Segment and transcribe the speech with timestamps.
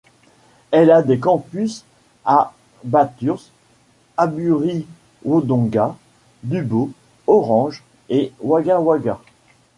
[0.71, 1.85] Elle a des campus
[2.25, 2.53] à
[2.83, 3.51] Bathurst,
[4.17, 5.95] Albury-Wodonga,
[6.41, 6.89] Dubbo,
[7.27, 9.19] Orange et Wagga Wagga.